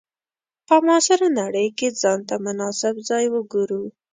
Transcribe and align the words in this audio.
په 0.67 0.75
معاصره 0.85 1.27
نړۍ 1.39 1.67
کې 1.77 1.87
ځان 2.01 2.19
ته 2.27 2.35
مناسب 2.45 2.95
ځای 3.09 3.25
وګورو. 3.33 3.83